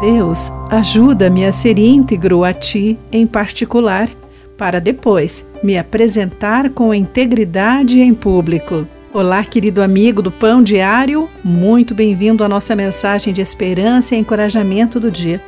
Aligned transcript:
Deus, 0.00 0.52
ajuda-me 0.70 1.44
a 1.44 1.52
ser 1.52 1.76
íntegro 1.76 2.44
a 2.44 2.52
Ti 2.52 2.96
em 3.10 3.26
particular, 3.26 4.08
para 4.56 4.80
depois 4.80 5.44
me 5.62 5.76
apresentar 5.76 6.70
com 6.70 6.94
integridade 6.94 8.00
em 8.00 8.14
público. 8.14 8.86
Olá, 9.12 9.42
querido 9.42 9.82
amigo 9.82 10.22
do 10.22 10.30
Pão 10.30 10.62
Diário, 10.62 11.28
muito 11.42 11.96
bem-vindo 11.96 12.44
à 12.44 12.48
nossa 12.48 12.76
mensagem 12.76 13.32
de 13.32 13.40
esperança 13.40 14.14
e 14.14 14.18
encorajamento 14.18 15.00
do 15.00 15.10
dia. 15.10 15.42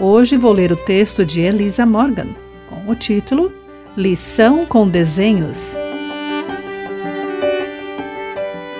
Hoje 0.00 0.36
vou 0.36 0.52
ler 0.52 0.72
o 0.72 0.76
texto 0.76 1.24
de 1.24 1.40
Elisa 1.42 1.86
Morgan, 1.86 2.28
com 2.68 2.90
o 2.90 2.94
título 2.96 3.52
Lição 3.96 4.66
com 4.66 4.88
Desenhos. 4.88 5.76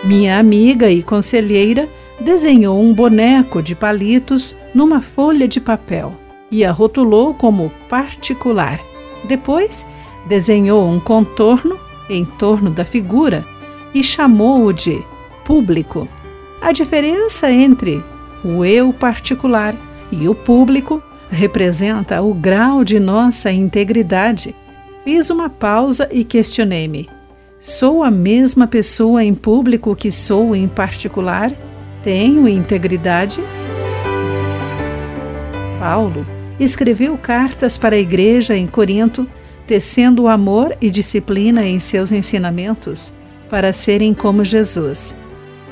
Minha 0.02 0.38
amiga 0.38 0.90
e 0.90 1.00
conselheira 1.00 1.88
desenhou 2.26 2.82
um 2.82 2.92
boneco 2.92 3.62
de 3.62 3.76
palitos 3.76 4.56
numa 4.74 5.00
folha 5.00 5.46
de 5.46 5.60
papel 5.60 6.12
e 6.50 6.64
a 6.64 6.72
rotulou 6.72 7.32
como 7.32 7.70
particular. 7.88 8.80
Depois, 9.28 9.86
desenhou 10.26 10.88
um 10.88 10.98
contorno 10.98 11.78
em 12.10 12.24
torno 12.24 12.68
da 12.68 12.84
figura 12.84 13.46
e 13.94 14.02
chamou-o 14.02 14.72
de 14.72 15.00
público. 15.44 16.08
A 16.60 16.72
diferença 16.72 17.48
entre 17.48 18.02
o 18.44 18.64
eu 18.64 18.92
particular 18.92 19.76
e 20.10 20.28
o 20.28 20.34
público 20.34 21.00
representa 21.30 22.20
o 22.22 22.34
grau 22.34 22.82
de 22.82 22.98
nossa 22.98 23.52
integridade. 23.52 24.52
Fiz 25.04 25.30
uma 25.30 25.48
pausa 25.48 26.08
e 26.10 26.24
questionei-me: 26.24 27.08
sou 27.56 28.02
a 28.02 28.10
mesma 28.10 28.66
pessoa 28.66 29.22
em 29.22 29.32
público 29.32 29.94
que 29.94 30.10
sou 30.10 30.56
em 30.56 30.66
particular? 30.66 31.52
Tenho 32.06 32.46
integridade? 32.46 33.42
Paulo 35.80 36.24
escreveu 36.60 37.18
cartas 37.18 37.76
para 37.76 37.96
a 37.96 37.98
igreja 37.98 38.56
em 38.56 38.68
Corinto, 38.68 39.26
tecendo 39.66 40.28
amor 40.28 40.72
e 40.80 40.88
disciplina 40.88 41.66
em 41.66 41.80
seus 41.80 42.12
ensinamentos 42.12 43.12
para 43.50 43.72
serem 43.72 44.14
como 44.14 44.44
Jesus. 44.44 45.16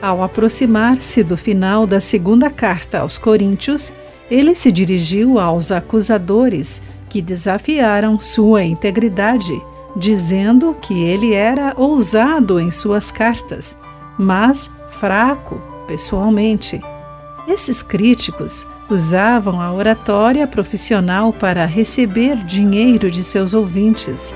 Ao 0.02 0.24
aproximar-se 0.24 1.22
do 1.22 1.36
final 1.36 1.86
da 1.86 2.00
segunda 2.00 2.50
carta 2.50 2.98
aos 2.98 3.16
Coríntios, 3.16 3.94
ele 4.28 4.56
se 4.56 4.72
dirigiu 4.72 5.38
aos 5.38 5.70
acusadores 5.70 6.82
que 7.08 7.22
desafiaram 7.22 8.20
sua 8.20 8.64
integridade, 8.64 9.54
dizendo 9.96 10.74
que 10.82 11.00
ele 11.04 11.32
era 11.32 11.74
ousado 11.76 12.58
em 12.58 12.72
suas 12.72 13.12
cartas, 13.12 13.78
mas 14.18 14.68
fraco 14.90 15.73
pessoalmente. 15.86 16.80
Esses 17.46 17.82
críticos 17.82 18.66
usavam 18.88 19.60
a 19.60 19.72
oratória 19.72 20.46
profissional 20.46 21.32
para 21.32 21.64
receber 21.66 22.36
dinheiro 22.44 23.10
de 23.10 23.22
seus 23.22 23.54
ouvintes. 23.54 24.34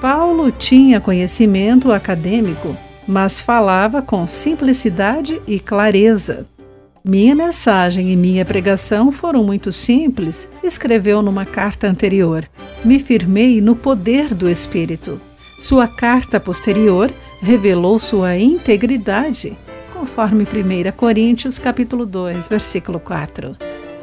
Paulo 0.00 0.50
tinha 0.52 1.00
conhecimento 1.00 1.92
acadêmico, 1.92 2.76
mas 3.06 3.40
falava 3.40 4.02
com 4.02 4.26
simplicidade 4.26 5.40
e 5.46 5.58
clareza. 5.58 6.46
Minha 7.04 7.34
mensagem 7.34 8.12
e 8.12 8.16
minha 8.16 8.44
pregação 8.44 9.10
foram 9.10 9.42
muito 9.42 9.72
simples, 9.72 10.48
escreveu 10.62 11.22
numa 11.22 11.44
carta 11.44 11.88
anterior. 11.88 12.44
Me 12.84 12.98
firmei 12.98 13.60
no 13.60 13.74
poder 13.74 14.34
do 14.34 14.48
Espírito. 14.48 15.20
Sua 15.58 15.88
carta 15.88 16.38
posterior 16.38 17.10
revelou 17.40 17.98
sua 17.98 18.36
integridade 18.36 19.56
conforme 19.98 20.44
1 20.44 20.92
Coríntios 20.92 21.58
capítulo 21.58 22.06
2, 22.06 22.46
versículo 22.46 23.00
4. 23.00 23.56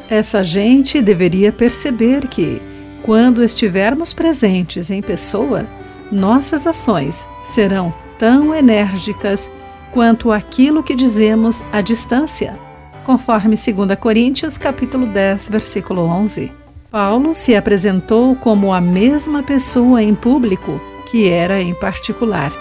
Essa 0.09 0.43
gente 0.43 1.01
deveria 1.01 1.53
perceber 1.53 2.27
que, 2.27 2.61
quando 3.01 3.41
estivermos 3.41 4.11
presentes 4.13 4.91
em 4.91 5.01
pessoa, 5.01 5.65
nossas 6.11 6.67
ações 6.67 7.25
serão 7.41 7.93
tão 8.19 8.53
enérgicas 8.53 9.49
quanto 9.93 10.33
aquilo 10.33 10.83
que 10.83 10.93
dizemos 10.93 11.63
à 11.71 11.79
distância, 11.79 12.59
conforme 13.05 13.55
2 13.55 13.97
Coríntios 13.97 14.57
capítulo 14.57 15.07
10, 15.07 15.47
versículo 15.47 16.01
11. 16.01 16.51
Paulo 16.91 17.33
se 17.33 17.55
apresentou 17.55 18.35
como 18.35 18.73
a 18.73 18.81
mesma 18.81 19.41
pessoa 19.41 20.03
em 20.03 20.13
público 20.13 20.81
que 21.09 21.29
era 21.29 21.61
em 21.61 21.73
particular. 21.73 22.51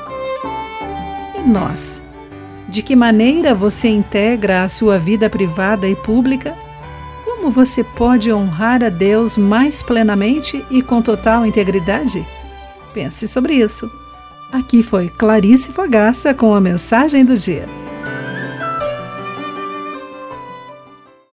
E 1.37 1.49
nós, 1.49 2.01
de 2.69 2.83
que 2.83 2.97
maneira 2.97 3.55
você 3.55 3.89
integra 3.89 4.65
a 4.65 4.69
sua 4.69 4.99
vida 4.99 5.29
privada 5.29 5.89
e 5.89 5.95
pública? 5.95 6.57
Como 7.25 7.51
você 7.51 7.85
pode 7.85 8.33
honrar 8.33 8.83
a 8.83 8.89
Deus 8.89 9.37
mais 9.37 9.83
plenamente 9.83 10.65
e 10.71 10.83
com 10.83 11.03
total 11.03 11.45
integridade? 11.45 12.27
Pense 12.93 13.29
sobre 13.29 13.55
isso. 13.55 13.91
Aqui 14.51 14.83
foi 14.83 15.09
Clarice 15.09 15.73
Fogaça 15.73 16.33
com 16.33 16.55
a 16.55 16.61
mensagem 16.61 17.25
do 17.25 17.37
dia. 17.37 17.84